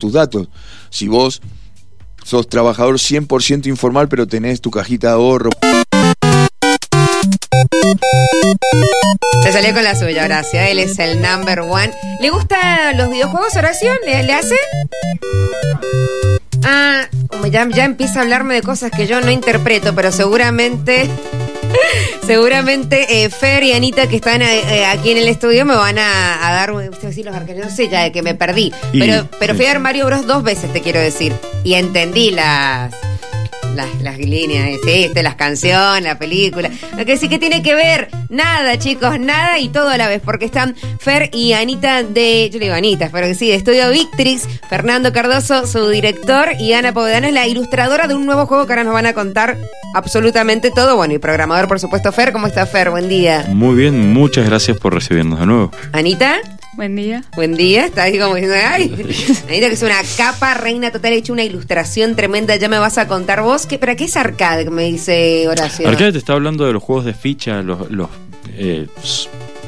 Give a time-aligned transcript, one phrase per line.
[0.00, 0.48] tus datos.
[0.90, 1.40] Si vos
[2.24, 5.50] sos trabajador 100% informal, pero tenés tu cajita de ahorro.
[9.42, 10.60] Se salió con la suya, Horacio.
[10.60, 11.92] Él es el number one.
[12.20, 13.92] ¿Le gustan los videojuegos, Horacio?
[14.04, 14.56] ¿Le, hace?
[16.64, 17.06] Ah,
[17.50, 21.08] ya, ya empieza a hablarme de cosas que yo no interpreto, pero seguramente.
[22.26, 25.98] Seguramente eh, Fer y Anita que están eh, eh, aquí en el estudio me van
[25.98, 29.00] a, a dar, usted decir los arcades, no sé ya de que me perdí, Y-
[29.00, 31.32] pero, pero fui a ver Mario Bros dos veces te quiero decir
[31.64, 32.94] y entendí las
[33.74, 35.10] las, las líneas, ¿sí?
[35.14, 36.70] las canciones, la película.
[36.96, 40.20] Lo que sí que tiene que ver, nada, chicos, nada y todo a la vez,
[40.24, 43.90] porque están Fer y Anita de, yo le digo Anita, pero que sí, de Estudio
[43.90, 48.66] Victrix, Fernando Cardoso, su director, y Ana Povedano es la ilustradora de un nuevo juego
[48.66, 49.56] que ahora nos van a contar
[49.94, 50.96] absolutamente todo.
[50.96, 52.32] Bueno, y programador, por supuesto, Fer.
[52.32, 52.90] ¿Cómo está Fer?
[52.90, 53.46] Buen día.
[53.48, 55.70] Muy bien, muchas gracias por recibirnos de nuevo.
[55.92, 56.40] Anita.
[56.74, 57.24] Buen día.
[57.34, 58.92] Buen día, está ahí como diciendo, ay,
[59.48, 62.96] Anita que es una capa, reina total, he hecho una ilustración tremenda, ya me vas
[62.96, 64.64] a contar vos, ¿qué, ¿para qué es arcade?
[64.64, 65.88] Que me dice Horacio.
[65.88, 68.08] Arcade te está hablando de los juegos de ficha, los, los
[68.56, 68.86] eh,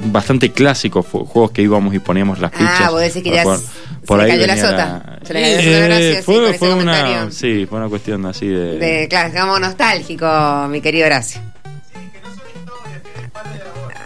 [0.04, 2.80] bastante clásicos juegos que íbamos y poníamos las fichas.
[2.80, 3.58] Ah, vos decís que ya jugar.
[3.58, 5.18] se le cayó la sota.
[5.24, 6.22] Se le cayó la Eh, Horacio, sí,
[6.58, 8.78] fue, una, sí, fue una cuestión así de...
[8.78, 11.40] De, claro, estamos nostálgico, mi querido Horacio.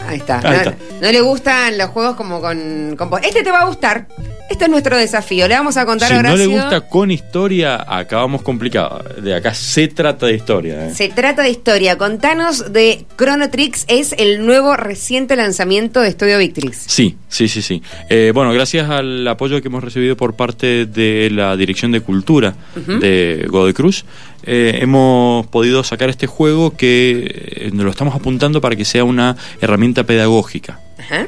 [0.07, 0.37] Ahí está.
[0.37, 0.75] Ahí no, está.
[1.01, 4.07] No le gustan los juegos como con, con Este te va a gustar.
[4.49, 5.47] Este es nuestro desafío.
[5.47, 6.47] Le vamos a contar Si a no Horacio.
[6.47, 9.03] le gusta con historia, acabamos complicado.
[9.21, 10.87] De acá se trata de historia.
[10.87, 10.93] ¿eh?
[10.95, 11.97] Se trata de historia.
[11.97, 13.85] Contanos de Chrono Tricks.
[13.89, 16.77] Es el nuevo reciente lanzamiento de Estudio Victrix.
[16.87, 17.81] Sí, sí, sí, sí.
[18.09, 22.55] Eh, bueno, gracias al apoyo que hemos recibido por parte de la Dirección de Cultura
[22.75, 24.05] de Godecruz,
[24.43, 30.05] eh, hemos podido sacar este juego que lo estamos apuntando para que sea una herramienta
[30.05, 30.79] pedagógica.
[30.99, 31.27] Ajá.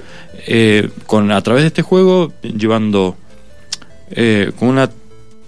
[0.51, 3.15] Eh, con a través de este juego llevando
[4.09, 4.89] eh, con una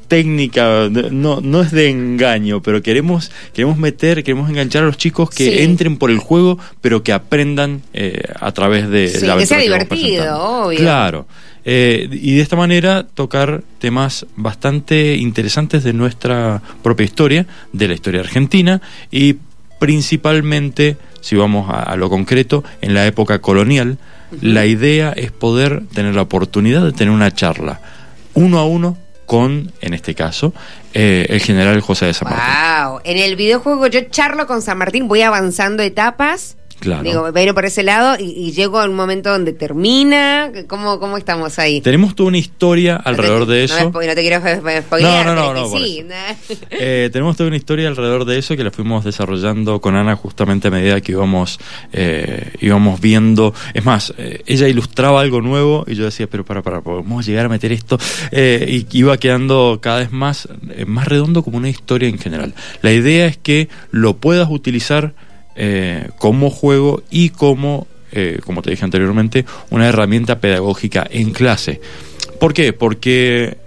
[0.07, 5.29] técnica no, no es de engaño pero queremos queremos meter queremos enganchar a los chicos
[5.31, 5.63] que Sí.
[5.63, 9.57] entren por el juego pero que aprendan eh, a través de Sí, la que sea
[9.59, 10.77] divertido, obvio.
[10.77, 11.25] claro
[11.63, 17.93] Eh, y de esta manera tocar temas bastante interesantes de nuestra propia historia de la
[17.93, 19.35] historia argentina y
[19.79, 23.97] principalmente si vamos a, a lo concreto en la época colonial
[24.41, 27.81] la idea es poder tener la oportunidad de tener una charla
[28.33, 30.53] uno a uno con, en este caso,
[30.93, 32.89] eh, el general José de San Martín.
[32.89, 32.99] Wow.
[33.05, 36.57] En el videojuego yo charlo con San Martín, voy avanzando etapas.
[36.81, 37.03] Claro.
[37.03, 40.51] Digo, me por ese lado y, y llego a un momento donde termina.
[40.67, 41.79] ¿Cómo, cómo estamos ahí?
[41.79, 43.91] Tenemos toda una historia alrededor de No, eso.
[43.91, 46.03] spo- no te quiero spo- spo- spoilear, No, no, no, no, sí.
[46.71, 50.69] Eh, tenemos toda una historia alrededor de eso que la fuimos desarrollando con Ana justamente
[50.69, 51.59] a medida que íbamos,
[51.93, 53.53] eh, íbamos viendo.
[53.75, 57.45] Es más, eh, ella ilustraba algo nuevo y yo decía, pero para, para, podemos llegar
[57.45, 57.99] a meter esto.
[58.31, 62.55] Eh, y iba quedando cada vez más, eh, más redondo como una historia en general.
[62.81, 65.13] La idea es que lo puedas utilizar
[65.55, 71.81] eh, como juego y como, eh, como te dije anteriormente, una herramienta pedagógica en clase.
[72.39, 72.73] ¿Por qué?
[72.73, 73.57] Porque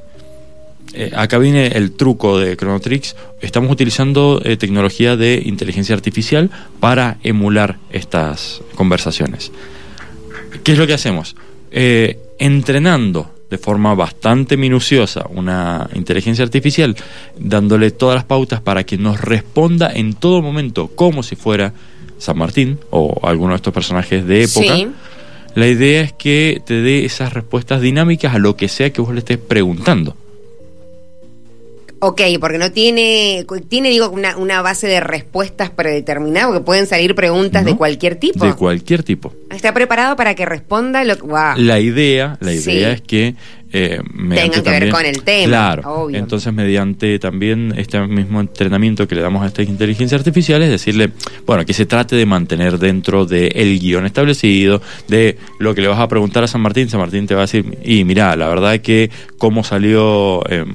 [0.95, 3.17] eh, acá viene el truco de Chrono Tricks.
[3.41, 6.51] Estamos utilizando tecnología de inteligencia artificial
[6.81, 9.53] para emular estas conversaciones.
[10.63, 11.37] ¿Qué es lo que hacemos?
[12.39, 16.97] Entrenando de forma bastante minuciosa una inteligencia artificial,
[17.39, 21.73] dándole todas las pautas para que nos responda en todo momento como si fuera
[22.19, 24.77] San Martín o alguno de estos personajes de época.
[24.77, 24.89] Sí.
[25.55, 29.13] La idea es que te dé esas respuestas dinámicas a lo que sea que vos
[29.13, 30.17] le estés preguntando.
[32.07, 37.15] Ok, porque no tiene, tiene digo, una, una base de respuestas predeterminada, porque pueden salir
[37.15, 38.45] preguntas de cualquier tipo.
[38.45, 39.33] De cualquier tipo.
[39.51, 41.23] Está preparado para que responda lo que...
[41.23, 41.57] Wow.
[41.57, 42.73] La idea, la Sí.
[42.73, 43.35] idea es que
[43.77, 45.95] eh, mediante que ver con el tema, Claro.
[45.95, 46.19] obvio.
[46.19, 51.11] Entonces, mediante también este mismo entrenamiento que le damos a esta inteligencia artificial, es decirle,
[51.47, 55.99] bueno, que se trate de mantener dentro del guion establecido, de lo que le vas
[55.99, 56.89] a preguntar a San Martín.
[56.91, 60.47] San Martín te va a decir, y mira, la verdad es que cómo salió.
[60.51, 60.73] em,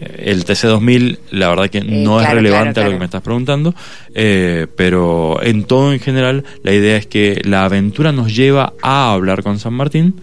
[0.00, 3.22] el TC2000, la verdad que no es claro, relevante claro, a lo que me estás
[3.22, 3.74] preguntando,
[4.14, 9.12] eh, pero en todo en general, la idea es que la aventura nos lleva a
[9.12, 10.20] hablar con San Martín,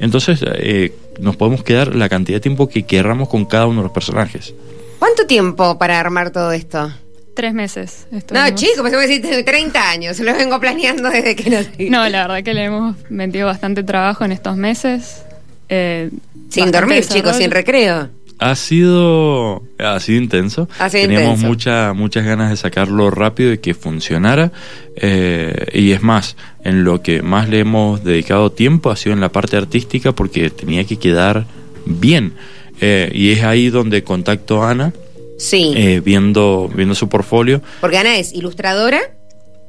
[0.00, 3.84] entonces eh, nos podemos quedar la cantidad de tiempo que querramos con cada uno de
[3.84, 4.54] los personajes.
[4.98, 6.90] ¿Cuánto tiempo para armar todo esto?
[7.34, 8.06] Tres meses.
[8.32, 10.18] No, chicos, pensé que decir 30 años.
[10.20, 11.90] Lo vengo planeando desde que nací.
[11.90, 15.22] No, la verdad que le hemos metido bastante trabajo en estos meses.
[15.68, 16.08] eh,
[16.48, 18.08] Sin dormir, chicos, sin recreo.
[18.38, 20.68] Ha sido, ha sido intenso.
[20.78, 21.46] Ha sido Teníamos intenso.
[21.48, 24.52] mucha- muchas ganas de sacarlo rápido y que funcionara.
[24.98, 29.20] eh, y es más, en lo que más le hemos dedicado tiempo ha sido en
[29.20, 31.44] la parte artística porque tenía que quedar
[31.84, 32.32] bien.
[32.80, 34.92] eh, y es ahí donde contacto a Ana,
[35.38, 35.72] Sí.
[35.74, 37.62] eh, viendo, viendo su portfolio.
[37.80, 39.00] Porque Ana es ilustradora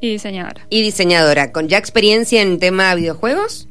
[0.01, 0.65] Y diseñadora.
[0.69, 3.69] y diseñadora, con ya experiencia en tema videojuegos.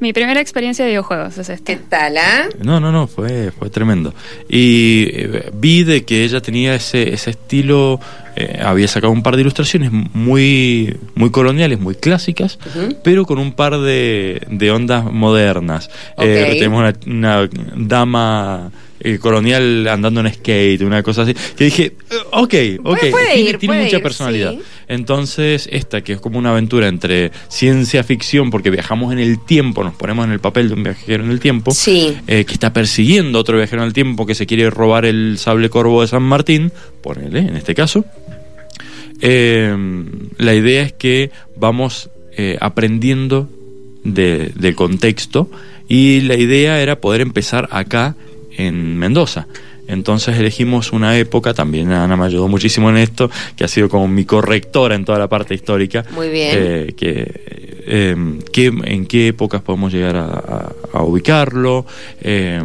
[0.00, 1.88] Mi primera experiencia de videojuegos es ¿Qué esta.
[1.88, 2.48] tal, ah?
[2.62, 4.12] No, no, no, fue, fue tremendo.
[4.48, 8.00] Y eh, vi de que ella tenía ese, ese estilo,
[8.36, 12.58] eh, había sacado un par de ilustraciones muy, muy coloniales, muy clásicas,
[13.02, 15.88] pero con un par de, de ondas modernas.
[16.18, 18.72] Eh, tenemos una, una dama
[19.04, 23.26] eh, colonial andando en skate, una cosa así, que dije, eh, ok, ok, Puede- puede
[23.34, 24.52] tiene, ir, tiene puede mucha ir, personalidad.
[24.52, 24.60] sí.
[24.88, 29.84] Entonces, esta que es como una aventura entre ciencia ficción, porque viajamos en el tiempo,
[29.84, 32.16] nos ponemos en el papel de un viajero en el tiempo, Sí.
[32.26, 35.36] eh, que está persiguiendo a otro viajero en el tiempo que se quiere robar el
[35.38, 36.72] sable corvo de San Martín,
[37.02, 38.04] ponele, en este caso.
[39.20, 39.74] Eh,
[40.38, 43.48] la idea es que vamos eh, aprendiendo
[44.02, 45.48] de- del contexto
[45.88, 48.16] y la idea era poder empezar acá
[48.56, 49.46] en Mendoza.
[49.86, 54.08] Entonces elegimos una época, también Ana me ayudó muchísimo en esto, que ha sido como
[54.08, 56.04] mi correctora en toda la parte histórica.
[56.14, 56.50] Muy bien.
[56.54, 58.16] eh, que, eh,
[58.52, 61.84] qué- en qué épocas podemos llegar a, a- a ubicarlo,
[62.20, 62.62] eh,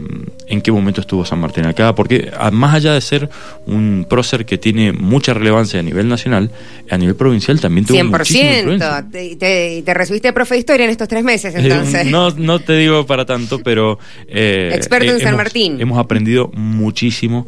[0.47, 3.29] en qué momento estuvo San Martín acá, porque más allá de ser
[3.67, 6.49] un prócer que tiene mucha relevancia a nivel nacional,
[6.89, 8.57] a nivel provincial también tuvo muchísima 100%.
[8.59, 9.05] influencia.
[9.11, 12.07] Te, te, te recibiste de profe de historia en estos tres meses, entonces.
[12.07, 13.99] Eh, no, no te digo para tanto, pero...
[14.27, 15.79] eh, Experto en eh, San hemos- Martín.
[15.81, 17.47] Hemos aprendido muchísimo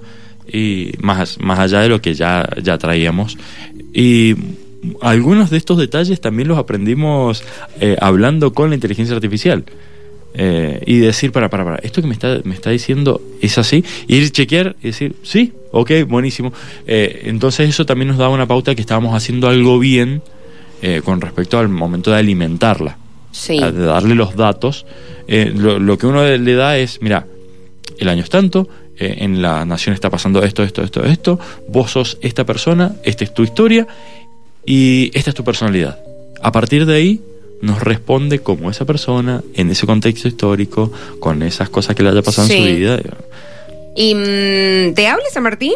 [0.51, 3.37] y más, más allá de lo que ya, ya traíamos.
[3.93, 4.35] Y
[5.01, 7.43] algunos de estos detalles también los aprendimos
[7.79, 9.63] eh, hablando con la inteligencia artificial.
[10.33, 13.83] Eh, y decir, para, para, para, esto que me está, me está diciendo es así,
[14.07, 16.53] y ir chequear y decir, sí, ok, buenísimo.
[16.87, 20.21] Eh, entonces eso también nos daba una pauta que estábamos haciendo algo bien
[20.81, 22.97] eh, con respecto al momento de alimentarla
[23.31, 23.57] Sí.
[23.59, 24.85] de darle los datos,
[25.27, 27.27] lo, lo que uno le da es, mira,
[27.97, 28.67] el año es tanto,
[28.97, 31.39] en la nación está pasando esto, esto, esto, esto,
[31.69, 33.87] vos sos esta persona, esta es tu historia
[34.65, 35.99] y esta es tu personalidad.
[36.41, 37.21] A partir de ahí
[37.61, 42.21] nos responde como esa persona, en ese contexto histórico, con esas cosas que le haya
[42.21, 42.99] pasado en su vida.
[43.95, 45.73] ¿Y mm, te habla San Martín?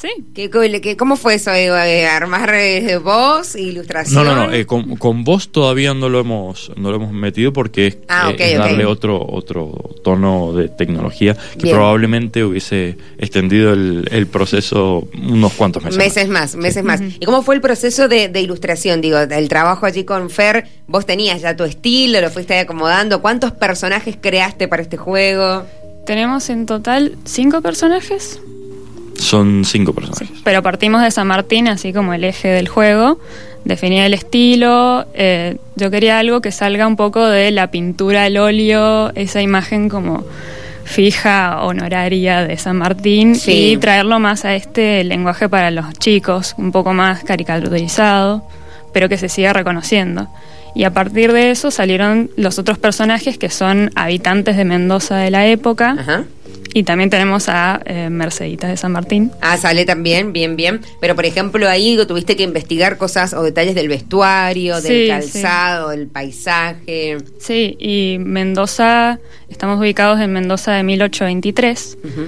[0.00, 0.08] Sí.
[0.34, 1.52] ¿Qué, ¿Cómo fue eso?
[1.52, 4.24] Eh, ¿Armar eh, voz, ilustración?
[4.24, 7.52] No, no, no, eh, con, con vos todavía no lo hemos no lo hemos metido
[7.52, 11.76] porque es, Ah, eh, es darle otro otro tono de tecnología que Bien.
[11.76, 15.98] probablemente hubiese extendido el, el proceso unos cuantos meses.
[15.98, 17.02] Meses más, meses más.
[17.02, 19.02] ¿Y cómo fue el proceso de, de ilustración?
[19.02, 23.20] Digo, el trabajo allí con Fer, vos tenías ya tu estilo, lo fuiste acomodando.
[23.20, 25.66] ¿Cuántos personajes creaste para este juego?
[26.06, 28.40] Tenemos en total cinco personajes.
[29.20, 30.30] Son cinco personajes.
[30.44, 33.18] Pero partimos de San Martín, así como el eje del juego.
[33.64, 35.06] Definía el estilo.
[35.14, 39.88] eh, yo quería algo que salga un poco de la pintura al óleo, esa imagen
[39.88, 40.24] como
[40.84, 43.72] fija, honoraria de San Martín, Sí.
[43.72, 48.42] y traerlo más a este lenguaje para los chicos, un poco más caricaturizado,
[48.92, 50.28] pero que se siga reconociendo.
[50.74, 55.30] Y a partir de eso salieron los otros personajes que son habitantes de Mendoza de
[55.30, 55.96] la época.
[55.98, 56.24] Ajá.
[56.72, 59.32] Y también tenemos a eh, Mercedita de San Martín.
[59.40, 60.80] Ah, sale también, bien, bien.
[61.00, 65.88] Pero, por ejemplo, ahí tuviste que investigar cosas o detalles del vestuario, del Sí, calzado,
[65.90, 67.18] del paisaje.
[67.38, 69.18] Sí, y Mendoza,
[69.48, 72.26] estamos ubicados en Mendoza de 1823, Ujú.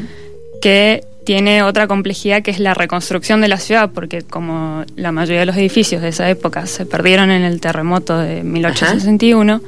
[0.61, 5.41] que tiene otra complejidad que es la reconstrucción de la ciudad, porque como la mayoría
[5.41, 9.61] de los edificios de esa época se perdieron en el terremoto de 1861,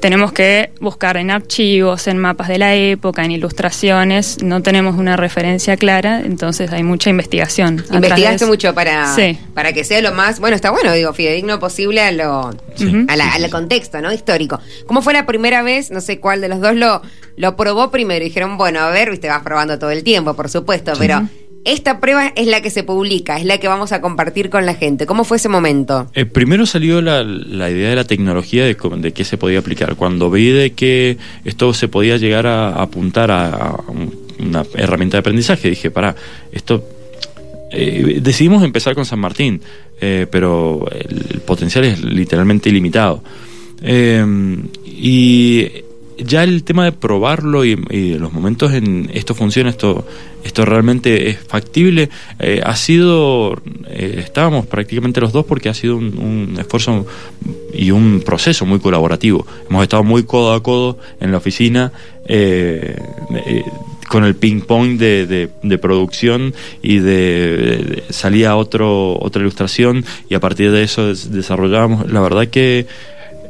[0.00, 5.16] tenemos que buscar en archivos, en mapas de la época, en ilustraciones, no tenemos una
[5.16, 7.84] referencia clara, entonces hay mucha investigación.
[7.92, 9.38] Investigaste mucho para, Sí.
[9.54, 12.90] para que sea lo más, bueno, está bueno, digo, fidedigno posible a lo, Sí.
[13.08, 14.12] A la- al contexto, ¿no?
[14.12, 14.58] Histórico.
[14.86, 15.90] ¿Cómo fue la primera vez?
[15.90, 17.02] No sé cuál de los dos lo,
[17.36, 18.24] lo probó primero.
[18.24, 21.28] Dijeron, bueno, a ver, viste, vas probando todo el tiempo, por supuesto, pero
[21.64, 24.74] esta prueba es la que se publica, es la que vamos a compartir con la
[24.74, 25.04] gente.
[25.04, 26.10] ¿Cómo fue ese momento?
[26.14, 29.94] Eh, primero salió la, la idea de la tecnología, de, de qué se podía aplicar.
[29.96, 34.64] Cuando vi de que esto se podía llegar a, a apuntar a, a un- una
[34.74, 36.16] herramienta de aprendizaje, dije, para,
[36.50, 36.82] esto...
[37.72, 39.60] eh, decidimos empezar con San Martín,
[40.00, 43.22] eh, pero el, el potencial es literalmente ilimitado.
[43.82, 44.24] Eh,
[44.86, 45.66] y
[46.24, 50.06] ya el tema de probarlo y, y los momentos en esto funciona, esto,
[50.44, 55.96] esto realmente es factible, eh, ha sido, eh, estábamos prácticamente los dos porque ha sido
[55.96, 57.06] un, un esfuerzo
[57.74, 59.46] y un proceso muy colaborativo.
[59.68, 61.92] Hemos estado muy codo a codo en la oficina.
[62.26, 62.96] eh,
[63.46, 63.62] eh,
[64.08, 67.12] con el ping pong de, de- de producción y de,
[67.78, 72.86] de- salía otro otra ilustración y a partir de eso des- desarrollábamos la verdad que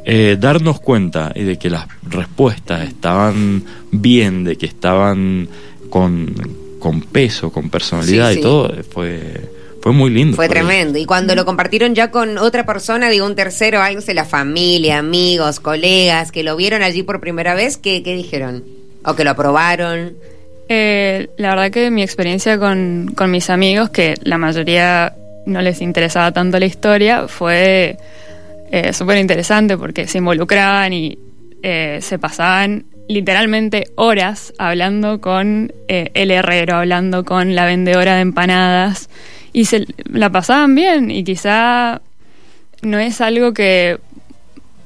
[0.05, 5.47] eh, darnos cuenta y de que las respuestas estaban bien, de que estaban
[5.89, 6.33] con,
[6.79, 8.41] con peso, con personalidad Sí, y sí.
[8.41, 9.49] todo, fue,
[9.81, 10.35] fue muy lindo.
[10.35, 10.97] Fue tremendo.
[10.97, 15.59] Y cuando lo compartieron ya con otra persona, digo un tercero, sé, la familia, amigos,
[15.59, 18.63] colegas, que lo vieron allí por primera vez, ¿qué, qué dijeron?
[19.05, 20.13] ¿O que lo aprobaron?
[20.69, 25.13] Eh, la verdad que mi experiencia con, con mis amigos, que la mayoría
[25.45, 27.97] no les interesaba tanto la historia, fue
[28.71, 31.17] eh, súper interesante porque se involucraban y
[31.63, 38.21] eh, se pasaban literalmente horas hablando con eh, el herrero, hablando con la vendedora de
[38.21, 39.09] empanadas
[39.53, 42.01] y se la pasaban bien y quizá
[42.81, 43.99] no es algo que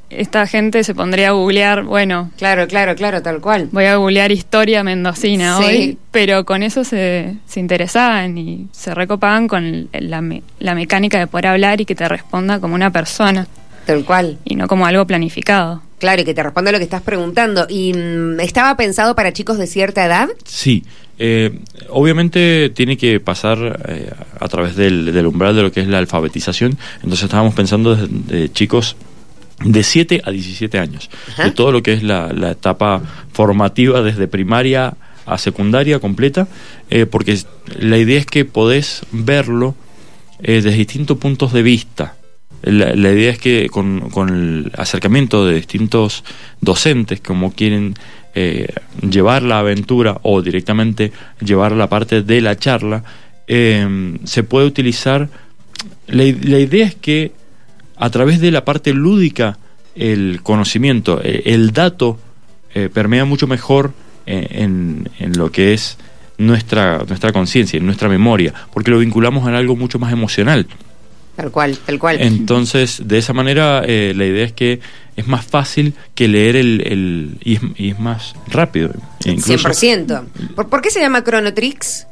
[0.10, 3.70] esta gente se pondría a googlear, bueno, Claro, claro, claro, tal cual.
[3.72, 5.64] voy a googlear historia mendocina Sí.
[5.64, 11.20] hoy, pero con eso se, se interesaban y se recopaban con la, me- la mecánica
[11.20, 13.48] de poder hablar y que te responda como una persona
[13.86, 14.38] Tal cual.
[14.46, 15.82] y no como algo planificado.
[16.00, 17.66] Claro, y que te responda lo que estás preguntando.
[17.70, 20.28] ¿Y mm, estaba pensado para chicos de cierta edad?
[20.44, 20.84] Sí,
[21.18, 25.88] eh, obviamente tiene que pasar eh, a través del, del umbral de lo que es
[25.88, 26.78] la alfabetización.
[26.96, 28.96] Entonces estábamos pensando de, de chicos
[29.64, 31.46] de 7 a 17 años, Ajá.
[31.46, 33.02] de todo lo que es la, la etapa
[33.32, 36.48] formativa desde primaria a secundaria completa,
[36.90, 37.40] eh, porque
[37.80, 39.74] la idea es que podés verlo
[40.40, 42.15] eh, desde distintos puntos de vista.
[42.66, 46.24] La, la idea es que con, con el acercamiento de distintos
[46.62, 47.96] docentes, como quieren
[48.34, 48.68] eh,
[49.02, 53.04] llevar la aventura o directamente llevar la parte de la charla,
[53.48, 55.30] eh, se puede utilizar.
[56.08, 57.32] La, idea es que
[57.98, 59.58] a través de la parte lúdica,
[59.96, 62.20] el conocimiento, eh, el dato,
[62.74, 63.94] eh, permea mucho mejor
[64.26, 65.98] eh, en, en lo que es
[66.38, 70.68] nuestra, nuestra conciencia, en nuestra memoria, porque lo vinculamos a algo mucho más emocional.
[71.36, 72.18] Tal cual, tal cual.
[72.22, 74.80] Entonces, de esa manera, eh, la idea es que
[75.18, 76.82] es más fácil que leer el...
[76.86, 78.92] el- y, es, y es más rápido.
[79.26, 80.24] incluso 100%.
[80.56, 82.08] ¿Por, por qué se llama Chrono Tricks?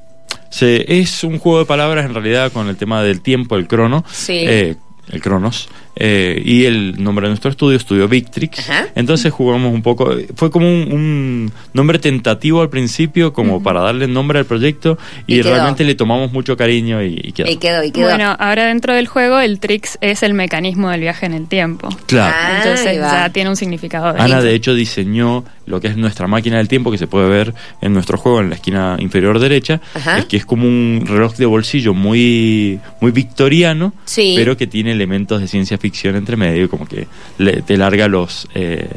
[0.49, 4.03] se- es un juego de palabras en realidad con el tema del tiempo, el crono,
[4.11, 4.33] Sí.
[4.45, 4.75] eh,
[5.09, 8.59] el cronos, eh, y el nombre de nuestro estudio, Estudio Victrix.
[8.69, 8.87] Ajá.
[8.95, 14.07] Entonces jugamos un poco, fue como un, un nombre tentativo al principio, como para darle
[14.07, 14.97] nombre al proyecto,
[15.27, 17.49] y, Y realmente le tomamos mucho cariño y, y quedó.
[17.51, 18.05] Y quedó, y quedó.
[18.07, 21.89] Bueno, ahora dentro del juego el Trix es el mecanismo del viaje en el tiempo.
[22.07, 22.35] Claro.
[22.37, 24.07] Ah, Entonces ya tiene un significado.
[24.07, 24.43] Ana distinto.
[24.43, 27.93] de hecho diseñó lo que es nuestra máquina del tiempo que se puede ver en
[27.93, 30.17] nuestro juego en la esquina inferior derecha, Ajá.
[30.19, 34.33] es que es como un reloj de bolsillo muy muy victoriano, Sí.
[34.35, 38.47] pero que tiene elementos de ciencia ficción entre medio, como que le- te larga los
[38.55, 38.87] eh,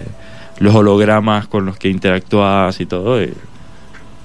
[0.61, 3.21] los hologramas con los que interactúas y todo.
[3.21, 3.35] eh.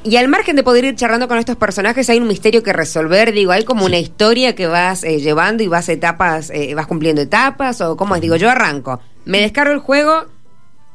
[0.03, 3.33] Y al margen de poder ir charlando con estos personajes, hay un misterio que resolver.
[3.33, 7.21] Digo, hay como una historia que vas eh, llevando y vas etapas, eh, vas cumpliendo
[7.21, 8.21] etapas, o cómo es.
[8.21, 10.25] Digo, yo arranco, me descargo el juego,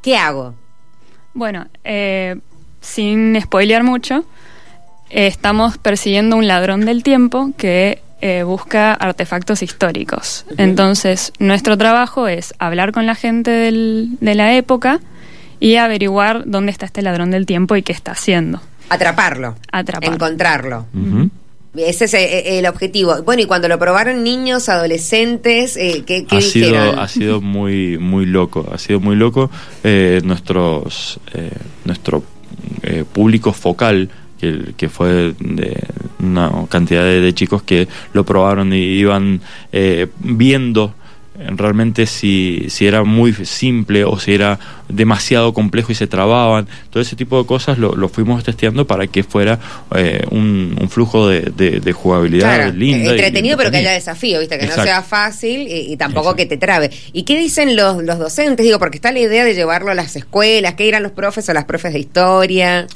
[0.01, 0.55] ¿qué hago?
[1.33, 2.37] Bueno, eh,
[2.81, 4.25] sin spoilear mucho,
[5.09, 10.45] eh, estamos persiguiendo un ladrón del tiempo que eh, busca artefactos históricos.
[10.57, 14.99] Entonces, nuestro trabajo es hablar con la gente del- de la época
[15.59, 18.61] y averiguar dónde está este ladrón del tiempo y qué está haciendo.
[18.89, 19.55] Atraparlo.
[19.71, 20.15] Atraparlo.
[20.15, 20.85] Encontrarlo.
[21.75, 23.21] Ese es eh, el objetivo.
[23.23, 26.71] Bueno, y cuando lo probaron niños, adolescentes, eh, ¿qué, qué ha dijeron?
[26.91, 29.51] sido ha sido muy muy loco ha sido muy loco
[29.83, 31.51] Eh, nuestros eh,
[31.85, 32.23] nuestro
[32.81, 35.83] eh, público focal que, que fue de
[36.19, 39.41] una cantidad de, de chicos que lo probaron y iban
[39.71, 40.93] eh, viendo
[41.39, 46.67] eh, realmente si, si era muy simple o si era demasiado complejo y se trababan.
[46.89, 49.59] Todo ese tipo de cosas lo, lo fuimos testeando para que fuera
[49.95, 53.05] eh, un, un flujo de, de- de jugabilidad Claro, linda.
[53.05, 54.57] y entretenido, pero que haya desafío, ¿viste?
[54.57, 56.37] Que no sea fácil y, y tampoco Exacto.
[56.37, 56.89] que te trabe.
[57.13, 58.65] ¿Y qué dicen los, los docentes?
[58.65, 61.53] Digo, porque está la idea de llevarlo a las escuelas, ¿qué irán los profes o
[61.53, 62.87] las profes de historia,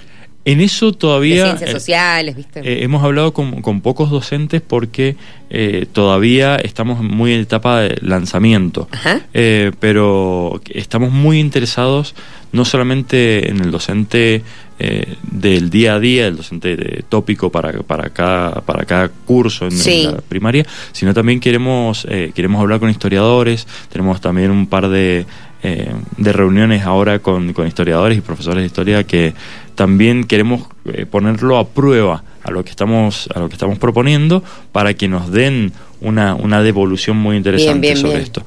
[0.45, 1.45] En eso de todavía...
[1.45, 2.59] ciencias eh, sociales, ¿viste?
[2.61, 5.15] Eh, hemos hablado con, con pocos docentes porque
[5.49, 9.21] eh, todavía estamos muy en etapa de lanzamiento, Ajá.
[9.33, 12.15] Eh, pero estamos muy interesados
[12.51, 14.43] no solamente en el docente
[14.79, 19.67] eh, del día a día, el docente de tópico para, para, cada, para cada curso
[19.67, 24.89] en, la primaria, sino también queremos, eh, queremos hablar con historiadores, tenemos también un par
[24.89, 25.25] de,
[25.63, 29.33] eh, de reuniones ahora con, con historiadores y profesores de historia que
[29.75, 34.43] también queremos eh, ponerlo a prueba a lo que estamos a lo que estamos proponiendo
[34.71, 38.23] para que nos den una, una devolución muy interesante Bien, bien, sobre bien.
[38.23, 38.43] esto.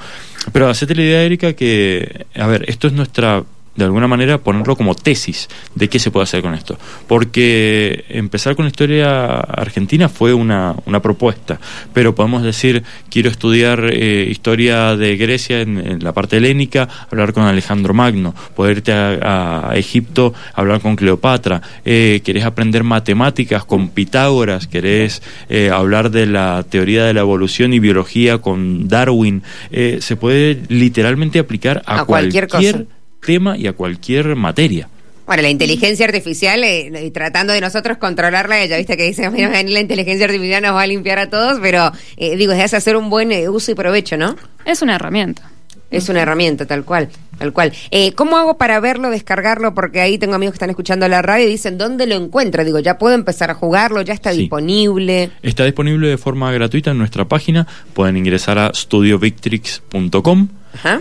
[0.53, 3.45] Pero hacete la idea, Erika, que, a ver, esto es nuestra
[3.77, 6.79] de alguna manera ponerlo como tesis de qué se puede hacer con esto.
[7.07, 11.59] Porque empezar con la historia argentina fue una, una propuesta,
[11.93, 17.45] pero podemos decir, quiero estudiar eh, historia de Grecia en, la parte helénica, hablar con
[17.45, 24.67] Alejandro Magno, poder irte a, Egipto, hablar con Cleopatra, eh, querés aprender matemáticas con Pitágoras,
[24.67, 30.63] querés eh, hablar de la teoría de la evolución y biología con Darwin, se puede
[30.69, 32.87] literalmente aplicar a, cualquier, cualquier
[33.25, 34.89] tema y a cualquier materia.
[35.27, 39.81] Bueno, la inteligencia artificial, eh, tratando de nosotros controlarla, ya viste que dice, mira, la
[39.81, 43.33] inteligencia artificial nos va a limpiar a todos, pero eh, digo, es hacer un buen
[43.33, 44.37] eh, uso y provecho, ¿no?
[44.65, 45.51] Es una herramienta.
[45.91, 47.73] Es una herramienta, tal cual, tal cual.
[48.15, 49.75] ¿Cómo hago para verlo, descargarlo?
[49.75, 52.65] Porque ahí tengo amigos que están escuchando la radio y dicen, ¿dónde lo encuentro?
[52.65, 55.31] Digo, ya puedo empezar a jugarlo, ya está disponible.
[55.43, 57.67] Está disponible de forma gratuita en nuestra página.
[57.93, 60.49] Pueden ingresar a studiovictrix.com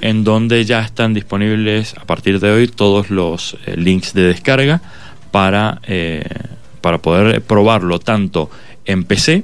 [0.01, 4.81] en donde ya están disponibles a partir de hoy todos los eh, links de descarga
[5.31, 6.23] para, eh,
[6.81, 8.49] para poder probarlo tanto
[8.85, 9.43] en PC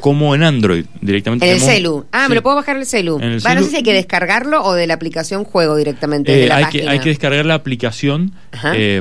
[0.00, 1.46] como en Android directamente.
[1.46, 2.04] En el celu.
[2.12, 3.18] Ah, me lo puedo bajar en el celu.
[3.18, 6.46] no sé si hay que descargarlo o de la aplicación juego directamente.
[6.46, 8.32] Eh, hay, Que, hay que descargar la aplicación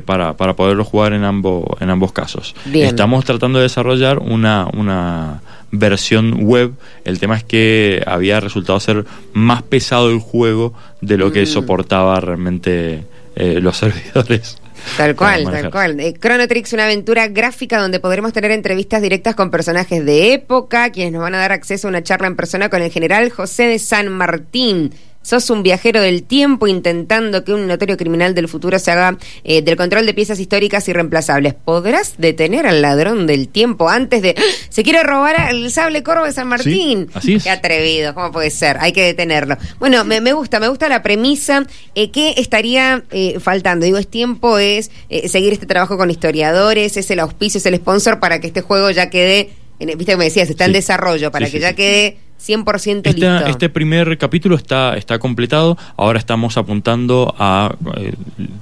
[0.06, 2.56] para, para poderlo jugar en, ambos en ambos casos.
[2.74, 5.42] Estamos tratando de desarrollar una, una
[5.74, 6.74] versión web.
[7.04, 11.48] El tema es que había resultado ser más pesado el juego de lo que mm.
[11.48, 13.04] soportaba realmente
[13.36, 14.58] eh, los servidores.
[14.98, 16.00] Tal cual, tal cual.
[16.00, 21.14] Eh, Chronotrix, una aventura gráfica donde podremos tener entrevistas directas con personajes de época, quienes
[21.14, 23.80] nos van a dar acceso a una charla en persona con el general José de
[23.80, 28.92] San Martín sos un viajero del tiempo intentando que un notorio criminal del futuro se
[28.92, 31.56] haga eh, del control de piezas históricas irreemplazables.
[31.56, 34.36] ¿Podrás detener al ladrón del tiempo antes de...
[34.70, 37.10] Se quiere robar el sable corvo de San Martín.
[37.14, 37.44] así es.
[37.44, 38.78] Qué atrevido, ¿cómo puede ser?
[38.80, 39.58] Hay que detenerlo.
[39.80, 41.66] Bueno, me, gusta, me gusta la premisa.
[41.96, 43.86] Eh, ¿Qué estaría eh, faltando?
[43.86, 44.92] Digo, es tiempo, es
[45.28, 48.92] seguir este trabajo con historiadores, es el auspicio, es el sponsor para que este juego
[48.92, 49.52] ya quede...
[49.80, 53.46] Viste que me decías, está en desarrollo, para que ya quede 100% listo.
[53.48, 55.78] Este primer capítulo está, está completado.
[55.96, 58.14] Ahora estamos apuntando a, eh,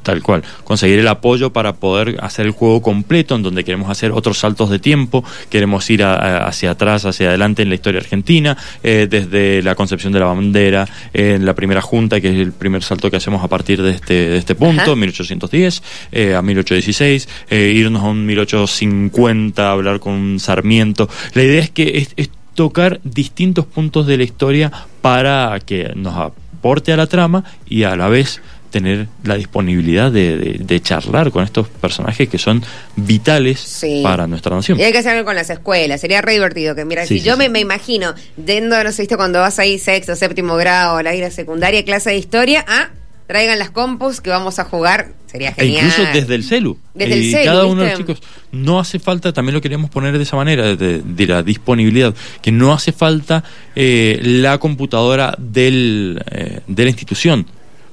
[0.04, 4.12] tal cual, conseguir el apoyo para poder hacer el juego completo, en donde queremos hacer
[4.12, 5.24] otros saltos de tiempo.
[5.50, 10.20] Queremos ir hacia atrás, hacia adelante en la historia argentina, eh, desde la concepción de
[10.20, 13.82] la bandera, en la primera junta, que es el primer salto que hacemos a partir
[13.82, 20.40] de este, de este punto, 1810 eh, a 1816, irnos a un 1850, hablar con
[20.40, 21.10] Sarmiento.
[21.34, 26.94] La idea es que es tocar distintos puntos de la historia para que nos aporte
[26.94, 32.30] a la trama y a la vez tener la disponibilidad de, charlar con estos personajes
[32.30, 32.64] que son
[32.96, 34.80] vitales para nuestra nación.
[34.80, 37.50] Y hay que hacerlo con las escuelas, sería re divertido que mira, si yo me,
[37.50, 41.84] me, imagino, dentro, no sé, cuando vas ahí sexto, séptimo grado, a la ira secundaria,
[41.84, 42.90] clase de historia, ah,
[43.32, 45.14] traigan las compus que vamos a jugar.
[45.26, 45.86] Sería e genial.
[45.86, 46.78] incluso desde el celu.
[46.94, 47.46] Desde el celu.
[47.46, 48.22] Cada uno de los chicos.
[48.52, 52.74] No hace falta, también lo queríamos poner de esa manera, de, la disponibilidad, que no
[52.74, 57.46] hace falta eh, la computadora del, eh, de la institución.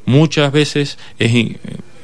[0.07, 1.33] Muchas veces es,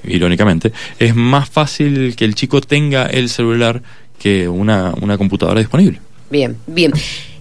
[0.05, 3.83] irónicamente, es más fácil que el chico tenga el celular
[4.21, 6.01] que una, una computadora disponible.
[6.31, 6.93] Bien, bien.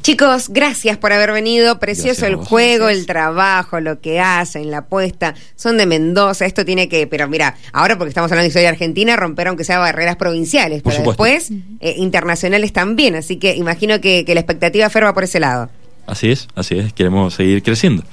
[0.04, 1.80] Chicos, gracias por haber venido.
[1.80, 5.34] Precioso el juego, el trabajo, lo que hacen, la apuesta.
[5.56, 6.46] Son de Mendoza.
[6.46, 9.80] Esto tiene que, pero mira, ahora porque estamos hablando de historia argentina, romper aunque sea
[9.80, 13.16] barreras provinciales, pero después eh, internacionales también.
[13.16, 15.70] Así que imagino que, que la expectativa Fer va por ese lado.
[16.06, 16.92] Así es, así es.
[16.92, 18.04] Queremos seguir creciendo.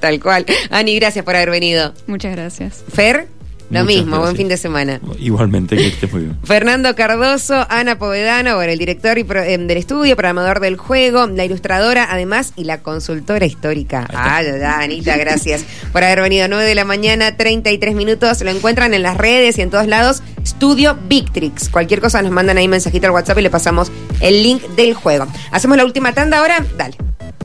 [0.00, 0.46] Tal cual.
[0.70, 1.92] Ani, gracias por haber venido.
[2.06, 2.82] Muchas gracias.
[2.90, 3.28] Fer.
[3.74, 5.00] Lo mismo, buen fin de semana.
[5.18, 6.38] Igualmente, que estés muy bien.
[6.44, 11.44] Fernando Cardoso, Ana Povedano, bueno, el director y em, del estudio, programador del juego, la
[11.44, 14.06] ilustradora, además, y la consultora histórica.
[14.12, 16.48] Ah, ya, ya, Anita, gracias por haber venido.
[16.48, 18.40] 9 de la mañana, 33 minutos.
[18.42, 20.22] Lo encuentran en las redes y en todos lados.
[20.42, 21.68] Estudio Victrix.
[21.68, 25.26] Cualquier cosa nos mandan ahí mensajito al WhatsApp y le pasamos el link del juego.
[25.50, 26.64] Hacemos la última tanda ahora.
[26.76, 26.96] Dale.